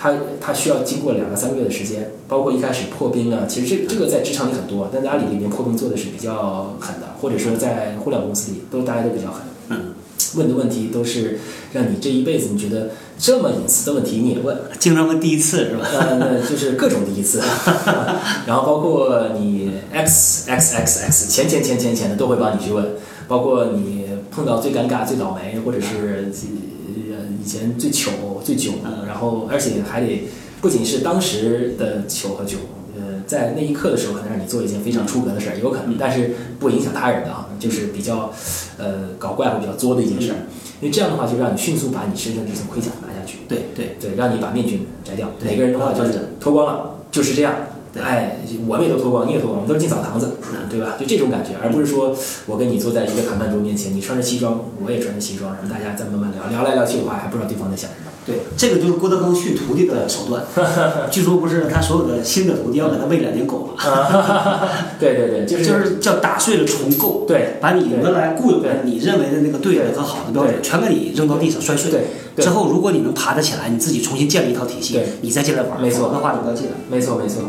[0.00, 9.42] 他他需要经过两个三个月的时间，包括一开始破冰啊，其实这这个在职场里很多，但在阿里里面破冰做的是比较狠的，或者说在互联网公司里都大家都比较狠。
[9.68, 9.94] 嗯。
[10.34, 11.38] 问的问题都是
[11.72, 15.86] 让你这一辈子你觉得这么隐私 的问题你也问，经常问第一次是吧？
[15.90, 17.40] 呃，就是各种第一次，
[18.44, 22.84] 然后包括你 x x x x 前前前前前的都会帮你去问，
[23.26, 26.77] 包括你碰到最尴尬、最倒霉，或者是呃以
[27.48, 28.74] 前最糗、最囧，
[29.06, 30.28] 然后而且还得
[30.60, 32.60] 不仅是当时的糗和囧。
[33.00, 38.32] 呃，在那一刻的时候，可能让你做一件非常出格的事儿，有可能，但是不影响他人的啊，就是比较，
[38.76, 40.38] 呃，搞怪或比较作的一件事儿。
[40.80, 43.38] 因为这样的话，就让你迅速把你身上这层盔甲拿下去。
[43.48, 45.30] 对对对，让你把面具摘掉。
[45.44, 47.54] 每个人的话就是脱光了，就是这样。
[48.00, 50.36] 哎，我们也都脱光，你也脱光，我们都是进澡堂子，
[50.70, 50.96] 对吧？
[50.98, 52.14] 就这种感觉，而不是说
[52.46, 58.12] 我跟你坐在一个谈判桌面前，你穿着西装，我也穿着西装，然后大家再慢慢聊聊来聊去的话，还不知道对方在想什么。
[58.26, 60.44] 对，这个就是郭德纲训徒弟的手段。
[61.10, 63.72] 据说不是他所有的新的徒弟要给他喂两年狗吗？
[65.00, 71.90] 对对对，就是就是叫打碎了重构，对，把你原来固有的你认为的那个对的和好的标准全给你扔到地上摔碎。
[71.90, 76.72] 对，之后如果你能爬得起来，你自己重新建立一套体系，你再进来玩，没错，的话就不要进来。
[76.90, 77.44] 没错没错。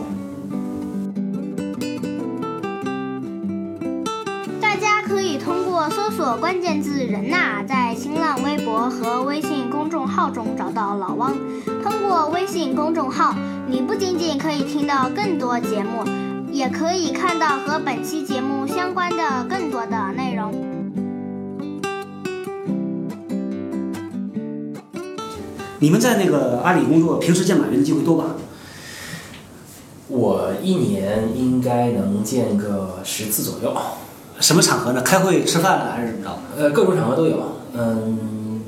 [6.19, 11.33] 索关键字“人呐”，在新浪微博和微信公众号中找到老汪。
[11.81, 13.33] 通过微信公众号，
[13.69, 16.03] 你不仅仅可以听到更多节目，
[16.51, 20.53] 也可以看到和本期节目相关的更多的内容。
[25.79, 28.35] 你们在那个阿里工作，平时见马云的机会多吧？
[30.09, 33.73] 我一年应该能见个十次左右。
[34.39, 35.01] 什么场合呢？
[35.01, 36.39] 开会、吃饭还是怎么着？
[36.57, 37.37] 呃，各种场合都有。
[37.73, 38.61] 嗯，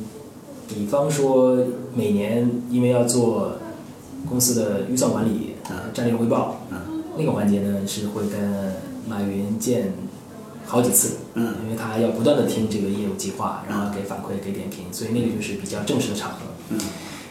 [0.67, 1.57] 比方说
[1.95, 3.53] 每年因为要做
[4.29, 5.55] 公司的预算管理、
[5.93, 6.61] 战略汇报，
[7.17, 8.75] 那个环节呢是会跟
[9.07, 9.93] 马云见
[10.65, 11.17] 好几次。
[11.35, 16.37] 嗯，因为他要不断的听这个业务计划，然后给反馈、给点评，所以那个就是比较正式的场合。
[16.69, 16.79] 嗯，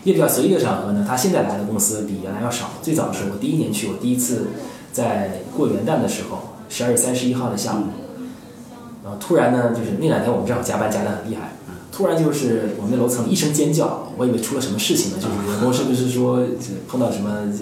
[0.05, 2.71] 也比较随意的场合呢，他现在来的公司比原来要少。
[2.83, 4.47] 最早的时候，我第一年去，我第一次
[4.93, 7.83] 在过元旦的时候，十二月三十一号的下午。
[7.83, 8.10] 然
[9.11, 11.53] 后突然呢，就是那两天我们正好加班加的很厉害，
[11.91, 16.41] 突然就是我们的楼层一声尖叫，我以为出了什么事情呢，就是员工是不是说
[16.89, 17.53] 碰到什么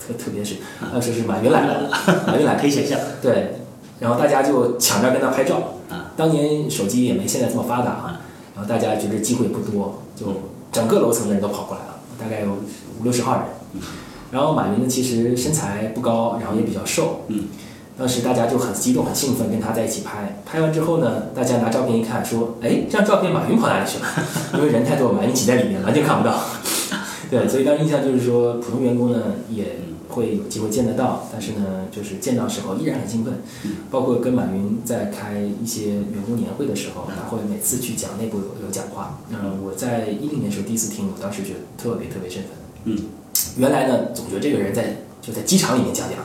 [0.00, 0.56] 特特别是，
[0.92, 1.90] 呃说是马云来了，
[2.26, 2.98] 马云来了，可以想象。
[3.20, 3.56] 对，
[4.00, 5.74] 然后大家就抢着跟他拍照，
[6.16, 8.20] 当年手机也没现在这么发达啊，
[8.54, 10.26] 然后大家觉得机会不多，就
[10.72, 12.52] 整个楼层的人都跑过来了，大概有
[13.00, 13.82] 五六十号人，
[14.30, 17.44] 然后马云呢其实身材不高，然后也比较瘦，嗯。
[17.98, 20.42] 当时大家就很激动、很兴奋，跟他在一起拍。
[20.44, 24.06] 拍完之后呢，大家拿照片一看，说：“哎，这张照片马云跑哪里去了？
[24.54, 26.38] 因为人太多，马云挤在里面，完全看不到。
[27.30, 29.78] ”对，所以当时印象就是说，普通员工呢也
[30.10, 33.34] 会有机会见得到，但是呢，就是见到时候依然很兴奋。
[33.90, 39.20] 包括跟马云在开一些员工年会的时候，他会每次去讲内部有有讲话。
[39.30, 42.52] 嗯，我在一零年时候第一次听，我当时觉得特别特别振奋。
[42.84, 42.98] 嗯，
[43.56, 46.18] 原来呢，总觉得这个人在就在机场里面讲讲。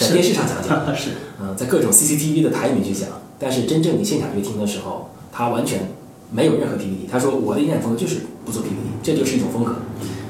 [0.00, 1.10] 在电视上讲讲 是，
[1.40, 3.08] 嗯，在各种 CCTV 的台里面去讲，
[3.38, 5.90] 但是真正你现场去听的时候，他完全
[6.30, 7.06] 没有任何 PPT。
[7.10, 9.76] 他说我的演讲风格就是不做 PPT，这就是一种风格，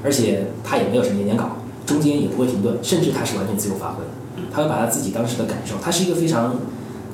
[0.02, 1.56] 而且他也没有什么演讲稿，
[1.86, 4.10] 中间也不会停顿，甚至他是完全自由发挥的。
[4.52, 6.56] 他会把他自己当时的感受，他是一个非常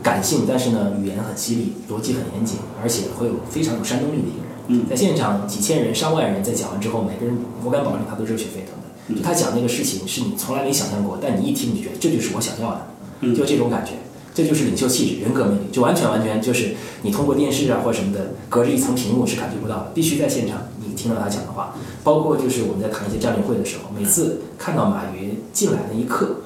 [0.02, 4.46] 感性，但是呢语言很犀利，逻辑很严谨，而且会有非常有煽动力的一个人。
[4.68, 8.72] 嗯，在现场几千人、上万人在讲完之后，每个人我敢保证他都热血沸腾
[9.08, 9.14] 的。
[9.14, 13.92] 就他讲那个事情是你从来没想象过，但你一听你觉得这就是我想要的，就这种感觉，
[14.34, 26.40] 这就是领袖气质、人格魅力，就完全完全就是你通过电视啊或什么的，隔着一层屏幕是感觉不到的，必须在现场你听到他讲的话，包括就是我们在谈一些战略会的时候，每次看到马云进来那一刻，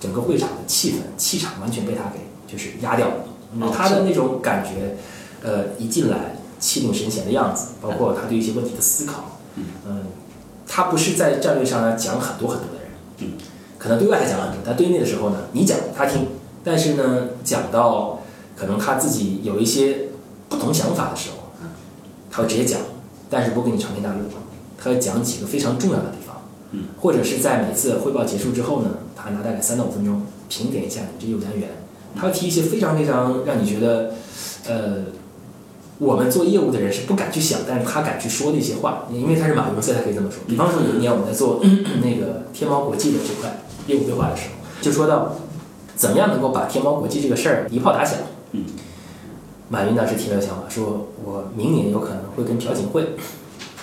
[0.00, 2.18] 整个会场的气氛气场完全被他给
[2.50, 4.96] 就是压掉了，他的那种感觉，
[5.42, 9.38] 呃，一进来气定神闲的样子，包括他对一些问题的思考，
[9.86, 10.04] 嗯。
[10.72, 13.32] 他不是在战略上讲很多很多的人，嗯，
[13.76, 16.28] 可能对外还讲很多，但对内的时候呢，你讲他听，
[16.62, 18.20] 但是呢，讲到
[18.56, 20.10] 可能他自己有一些
[20.48, 21.50] 不同想法的时候，
[22.30, 22.80] 他会直接讲，
[23.28, 24.20] 但是不给你长篇大论，
[24.78, 26.36] 他会讲几个非常重要的地方，
[26.70, 31.68] 嗯，或者是在每次汇报结束之后呢，他拿大概三到五分钟评点一下你这业务单元，
[32.14, 34.14] 他会提一些非常非常让你觉得，
[34.68, 35.02] 呃。
[36.00, 40.38] 我们做业务的人是不敢去想，但是他敢去说那些话，因为他是马云，所以他可以这么说。
[40.48, 41.60] 比方说有一年我们在做
[42.02, 45.36] 那个天猫国际的这块业务对话的时候，就说到
[45.94, 48.18] 怎么样能够把天猫国际这个事儿一炮打响。
[48.52, 48.64] 嗯，
[49.68, 53.04] 马云当时提了个想法，说我明年有可能会跟朴槿惠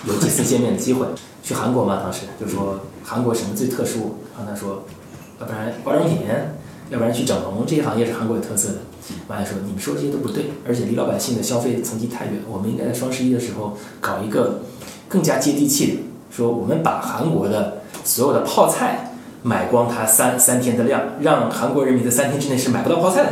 [0.04, 1.06] 有几次见面的机会，
[1.44, 4.82] 去韩国嘛，当时就说韩国什么最特殊，然后他说，
[5.40, 6.18] 要不然化妆品，
[6.90, 8.74] 要不然去整容这些行业是韩国有特色的。
[9.26, 12.34] 马云说：“你们说这些都不对，而且离老百姓的消费层级太远。
[12.50, 14.62] 我们应该在双十一的时候搞一个
[15.08, 15.92] 更加接地气的，
[16.30, 23.30] 说我们把韩国的所有的泡菜买光，它三三天的量，让韩国人民在三天之内是买不到泡菜的。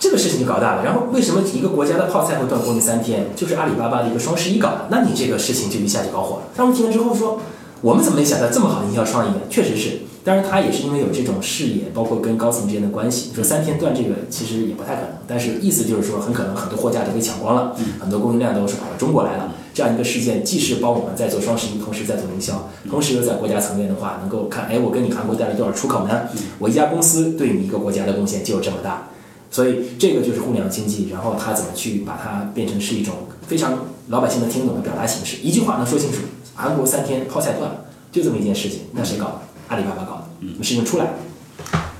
[0.00, 0.84] 这个事情就搞大了。
[0.84, 3.26] 然后为什么一个国家的泡菜会断供应三天？
[3.36, 4.86] 就是阿里巴巴的一个双十一搞的。
[4.90, 6.42] 那你这个事情就一下就搞火了。
[6.56, 7.40] 他们听了之后说：
[7.80, 9.36] 我们怎么没想到这么好的营销创意呢？
[9.50, 13.30] 确实是。”当然，他也是因为有这种视野，包括跟高层之间的关系。
[13.34, 19.54] 说三天断这个其实也不太可能，但是意思就是说，很可能很多货架都被抢光了，很多供应量都是跑到中国来了。
[19.72, 26.28] 这样一个事件，既是帮我们在做双十一，同时在做营销，同时又在国家层面的话，能够看，哎，我跟你韩国带来多少出口呢？
[26.58, 29.08] 我一家公司对你一个国家的贡献就有这么大。
[29.50, 33.14] 所以这个就是互联网经济，然后他怎么去把它变成是一种
[33.46, 35.38] 非常老百姓能听懂的表达形式？
[35.38, 36.18] 一句话能说清楚，
[36.54, 39.32] 韩国三天泡菜断了，就这么一件事情，那谁搞的？
[39.68, 40.17] 阿里巴巴搞的。
[40.62, 41.14] 事情出来，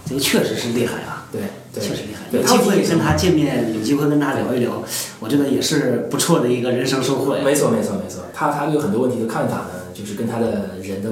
[0.07, 1.27] 这个确实是厉害啊！
[1.31, 1.43] 对，
[1.75, 2.27] 确实厉害。
[2.31, 4.83] 有机会跟他见面，有机会跟他聊一聊，
[5.21, 7.37] 我觉得也是不错的一个人生收获。
[7.45, 8.25] 没错，没错，没错。
[8.33, 11.11] 他他对很多问题的看法呢，就是跟他的人的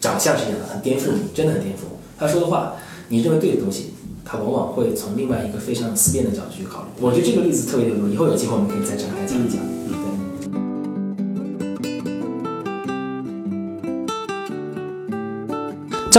[0.00, 1.80] 长相是一样的，很颠覆你，真的很颠覆。
[2.18, 2.74] 他说的话，
[3.08, 6.88] 你认为对的东西，他往往会从另外一个非常思辨的角度去考虑。
[7.00, 9.58] 我觉得这个例子特别有用，以后有机会我们可以再展开讲一讲。
[9.58, 9.79] 对。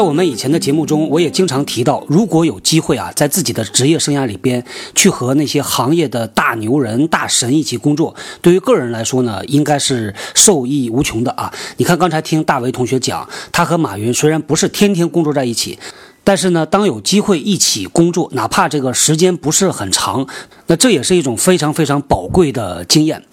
[0.02, 11.54] 在我们以前的节目中，我也经常提到，如果有机会啊，在自己的职业生涯里边去和那些行业的大牛人、大神一起工作，对于个人来说呢，应该是受益无穷的啊。
[11.78, 15.78] 你看刚才听大为同学讲，他和马云虽然不是天天工作在一起。
[16.24, 20.26] 但是呢，当有机会一起工作，哪怕这个时间不是很长，
[20.66, 23.24] 那这也是一种非常非常宝贵的经验。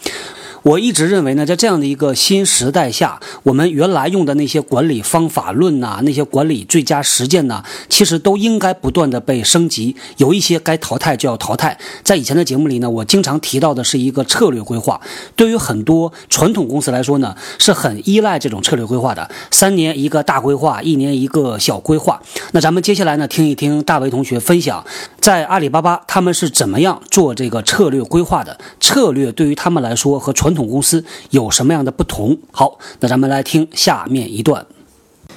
[0.69, 9.97] 我一直认为呢，在这样的一个新时代下，我们原来用的那些管理方法论呐、那些管理最佳实践呐，其实都应该不断的被升级。
[10.19, 11.79] 有一些该淘汰就要淘汰。
[12.03, 15.01] 在以前的节目里呢，我经常提到的是一个策略规划。
[15.35, 19.31] 对于很多传统公司来说呢，是很依赖这种策略规划的。
[19.51, 22.21] 三年一个大规划，一年一个小规划。
[22.53, 24.85] 那咱们接下来呢，听一听大为同学分享，
[25.19, 28.59] 在阿里巴巴他们是怎么样做这个策略规划的？
[28.79, 32.37] 策略对于他们来说和传统公司有什么样的不同？
[32.51, 34.67] 好，那咱们来听下面一段。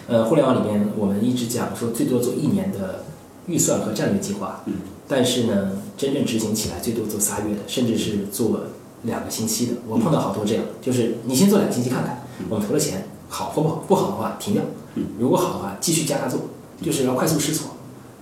[0.07, 3.03] 呃，互联网里面我们一直讲说最多做一年的
[3.47, 4.73] 预算和战略计划，嗯，
[5.07, 8.61] 但是呢，真正执行起来最多做仨月的，甚至是做
[9.03, 9.73] 两个星期的。
[9.87, 14.63] 我碰到好多这样，就是你先做两个星期看看，我们投了钱好或不好，不好的话停掉，
[15.19, 16.41] 如果好的话继续加大做，
[16.81, 17.71] 就是要快速试错。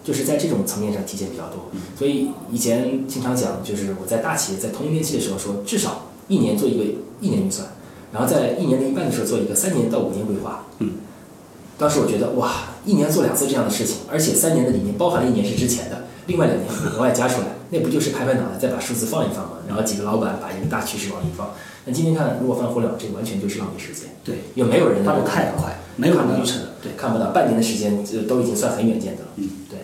[0.01, 6.83] 就是在这种层面上体现比较多，所以以前经常讲，就是我在大企业在同一天期的时候说，至少一年做一个
[7.19, 7.67] 一年预算，
[8.13, 10.65] 然后在一年的一半的时候做一个三年到五年规划。
[10.79, 10.91] 嗯，
[11.77, 19.57] 当时我觉得哇，一年做两次这样的事情，而且三年的里面包含了一年是之前的，另外两年额外加出来，那不就是拍拍脑袋再把数字放一放吗？
[19.67, 21.51] 然后几个老板把一个大趋势往里放。
[21.85, 24.09] 那今天看，如果放互联网，这完全就是浪费时间。
[24.23, 29.29] 对，又没有人发展太快，没有人预测的，对，看不到半年的时间，呃都已经算很远见的了。
[29.37, 29.79] 嗯，对。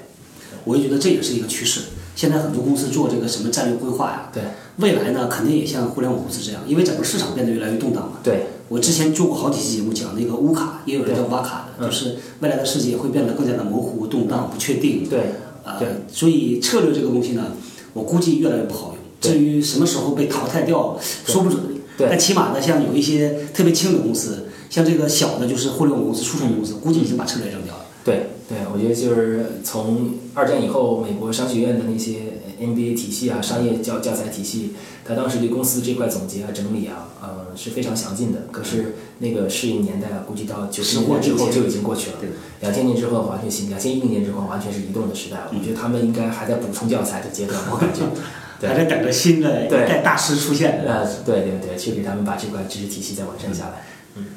[0.66, 1.82] 我也觉得这也是一个趋势。
[2.15, 4.41] 现在很多公司做这个什么战略规划呀，对，
[4.78, 8.19] 未来呢肯定也像互联网公司这样，因为整个市场变得越来越动荡了。
[8.23, 15.06] 对，我之前做过好几期节目讲那个乌卡，也有人叫瓦卡的，就是未来的世界会变得更加的模糊、动荡、不确定。
[15.10, 15.34] 对，
[15.65, 17.51] 啊、对，所以策略这个东西呢，
[17.93, 18.97] 我估计越来越不好用。
[19.19, 21.62] 至于什么时候被淘汰掉，说不准。
[21.97, 27.86] 对，但起码呢，像有一些特别轻的公司，像这个小的，就是互联网公司、初创公司，估计已经把策略扔掉了。
[28.04, 32.20] 对对，我觉得就是从二战以后，美国商学院的那些
[32.60, 38.42] MBA 体系啊，商业教教材体系，他当时对公司这块总结啊、整理啊，呃，是非常详尽的。
[38.52, 42.18] 可是那个适应年代啊，估计到九十年代之后就已经过去了。
[42.22, 42.30] 对，
[42.62, 45.52] 两千年之后完全新，两千一零年之后完全是移动的时代了。
[45.52, 48.02] 我觉得他们应该还在补充教材的阶段，我感觉。
[48.58, 50.86] 对还在等着新的一代大师出现。
[50.88, 53.72] 呃，对对对，去给他们把这块知识体系再完善下来。
[53.72, 53.95] 嗯，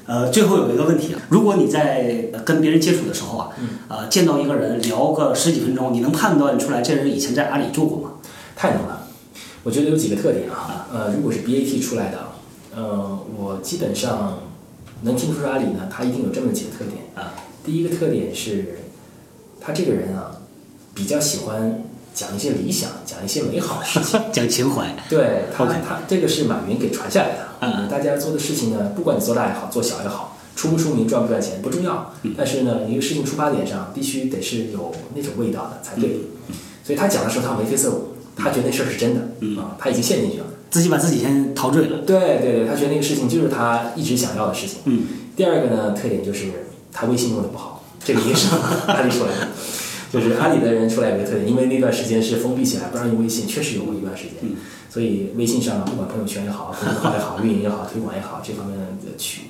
[0.09, 8.13] 呃，最后有一个问题啊，如果你在跟别人接触的时候啊，嗯，呃，见到一个人聊个十几分钟，你能判断出来这人以前在阿里做过吗？
[8.57, 9.07] 太能了，
[9.65, 10.89] 我觉得有几个特点啊。
[10.91, 12.19] 呃，如果是 BAT 出来的，
[12.75, 14.39] 呃，我基本上
[15.03, 17.35] 能听出阿里呢，他一定有这么几个特点啊。
[17.63, 18.79] 第一个特点是，
[19.61, 20.41] 他这个人啊，
[20.95, 24.97] 比较喜欢讲一些理想，讲一些美好的事情， 讲情怀。
[25.11, 27.48] 对他他这个是马云给传下来的。
[27.61, 36.21] 嗯大家做的事情呢，不管你做大也好，做小也好，出不出名、赚不赚钱不重要，但是呢，一个事情出发点上必须得是有那种味道的才对。
[36.85, 40.45] 所以他讲的时候，他眉飞色舞，他觉得那事儿是真的，啊，他已经陷进去了。
[40.71, 41.99] 自己把自己先陶醉了。
[42.07, 44.79] 对对对，他觉得那个事情就是他一直想要的事情。
[44.85, 45.03] 嗯。
[45.37, 46.47] 第二个呢，特点就是
[46.93, 48.49] 他微信用的不好，这个也是
[48.89, 49.49] 阿里出来的。
[50.13, 54.35] 就是阿里的人出来有个特点，因为那段时间是封闭起来，不让用微信，确实有过一段时间。
[54.43, 54.57] 嗯。
[54.91, 59.43] 所以微信上不管朋友圈也好，公众号也好， 运营也好，推广也好，这方面的渠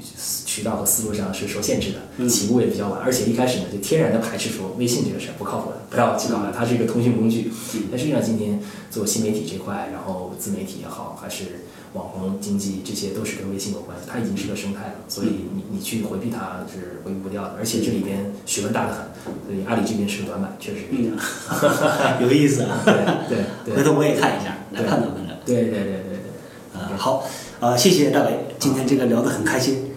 [0.44, 7.52] 渠道和思路上是受限制的，起步也比较晚，而且一开始呢就天然的排斥说微信这个事儿不靠谱的，不要去搞了，它是一个通讯工具。
[7.88, 11.44] 但实际上今天做新媒体这块，然后自媒体也好，还是
[11.94, 19.04] 网红经济，这些都是跟微信有关系，它已经是个生态了，所以你你去回避它是回避不掉的，而且这里边学问大得很，
[19.46, 21.16] 所以阿里这边是个短板，确实是这样。
[22.20, 22.84] 有意思啊。
[22.84, 23.74] 对。
[23.74, 25.38] 回头我也看一下，来判断判断。
[25.44, 26.18] 对对对对对。
[26.74, 27.24] 呃，好，
[27.60, 29.90] 呃，谢谢大伟，今天这个聊得很开心。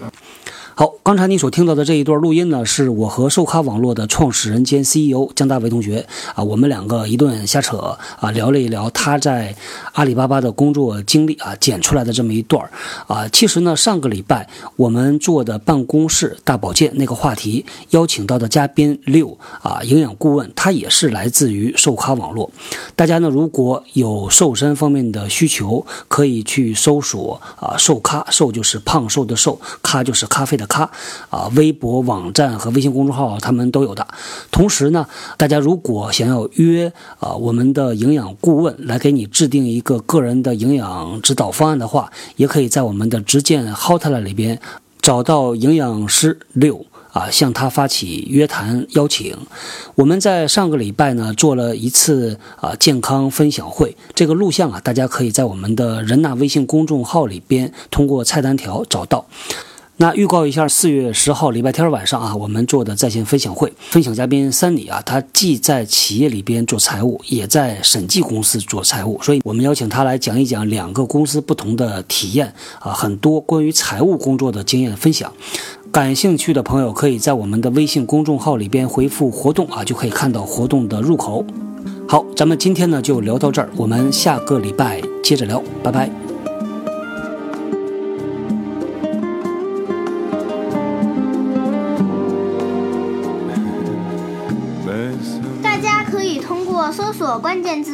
[0.73, 7.77] 好，刚才你所听到的这一段录音呢，是我和售咖网络的创始人兼 CEO 江大为同学啊，我们两个一顿瞎扯
[8.19, 9.53] 啊，聊了一聊他在
[9.93, 12.67] 阿里巴巴的工作经历啊，剪出来的这么一段
[13.05, 13.27] 啊。
[13.27, 14.47] 其实呢，上个礼拜
[14.77, 22.49] 我们做的办公室大保健那个话题，邀请到的嘉宾六啊，营养顾问，他也是来自于售咖网络。
[22.95, 30.67] 大家呢，如果有瘦身方面的需求，可以去搜索啊，瘦咖，瘦就是胖瘦的瘦，咖就是咖啡的的。
[30.71, 30.89] 咖
[31.29, 34.07] 啊，微博、网站和微信公众号他们都有的。
[34.51, 35.05] 同时呢，
[35.35, 44.61] 大家如果想要约啊我们的营养顾问来给你制定一个个人的营养指导方案的话，也可以在我们的直见 Hotline 里边
[45.01, 46.85] 找到营养师六。
[47.11, 49.35] 啊，向他发起约谈邀请。
[49.95, 59.25] 我们在上个礼拜呢做了一次啊健康分享会，这个录像啊，大家可以在我们的人纳微信公众号里边通过菜单条找到。
[60.01, 75.31] 那预告一下，四月十号礼拜天晚上啊，我们做的在线分享会，分享嘉宾三里啊，他既在企业里边做财务，也在审计公司做财务，所以我们邀请他来讲一讲两个公司不同的体验啊，很多关于财务工作的经验分享。
[75.91, 81.45] 感兴趣的朋友可以在我们的微信公众号里边回复活动啊，就可以看到活动的入口。
[82.07, 86.20] 好，咱们今天呢就聊到这儿，我们下个礼拜接着聊，拜拜。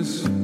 [0.00, 0.39] this